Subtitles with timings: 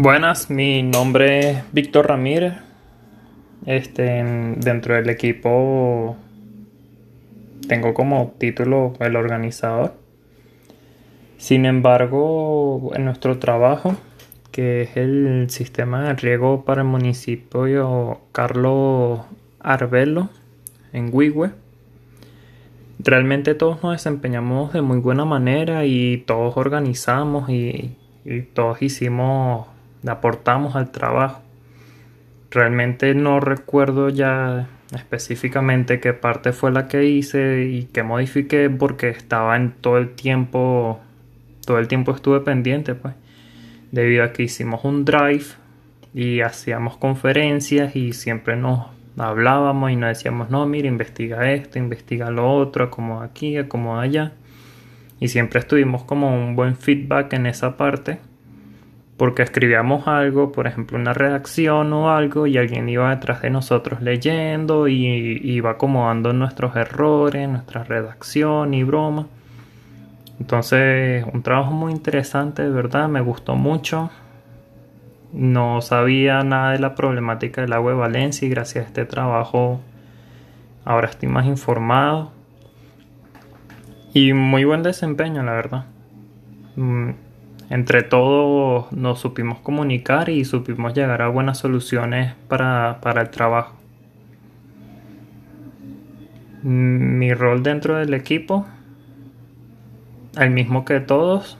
[0.00, 2.54] Buenas, mi nombre es Víctor Ramírez.
[3.66, 4.24] Este,
[4.56, 6.16] dentro del equipo
[7.66, 9.94] tengo como título el organizador.
[11.36, 13.96] Sin embargo, en nuestro trabajo,
[14.52, 19.22] que es el sistema de riego para el municipio Carlos
[19.58, 20.30] Arbelo,
[20.92, 21.50] en Huigüe,
[23.00, 27.96] realmente todos nos desempeñamos de muy buena manera y todos organizamos y,
[28.28, 29.66] y todos hicimos,
[30.06, 31.40] aportamos al trabajo.
[32.50, 39.08] Realmente no recuerdo ya específicamente qué parte fue la que hice y qué modifiqué porque
[39.08, 41.00] estaba en todo el tiempo,
[41.66, 43.14] todo el tiempo estuve pendiente pues,
[43.92, 45.44] debido a que hicimos un drive
[46.14, 48.86] y hacíamos conferencias y siempre nos
[49.18, 54.32] hablábamos y nos decíamos, no, mira, investiga esto, investiga lo otro, como aquí, como allá.
[55.20, 58.20] Y siempre estuvimos como un buen feedback en esa parte
[59.18, 64.00] porque escribíamos algo, por ejemplo, una redacción o algo, y alguien iba detrás de nosotros
[64.00, 69.26] leyendo y iba acomodando nuestros errores, nuestra redacción y broma.
[70.38, 74.08] Entonces, un trabajo muy interesante, de verdad, me gustó mucho.
[75.32, 79.80] No sabía nada de la problemática del agua de Valencia y gracias a este trabajo
[80.84, 82.30] ahora estoy más informado.
[84.14, 85.84] Y muy buen desempeño, la verdad.
[86.76, 87.10] Mm,
[87.70, 93.76] entre todos nos supimos comunicar y supimos llegar a buenas soluciones para, el trabajo.
[96.62, 98.66] Mi rol dentro del equipo,
[100.38, 101.58] el mismo que todos,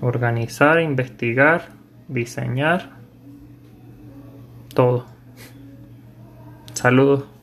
[0.00, 1.68] organizar, investigar,
[2.08, 2.90] diseñar,
[4.74, 5.04] todo.
[6.72, 7.35] Saludos.